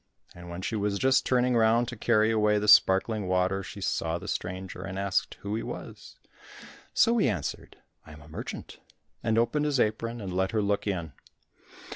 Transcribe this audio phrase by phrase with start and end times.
[0.33, 4.17] And when she was just turning round to carry away the sparkling water she saw
[4.17, 6.17] the stranger, and asked who he was.
[6.91, 8.79] So he answered, "I am a merchant,"
[9.21, 11.13] and opened his apron, and let her look in.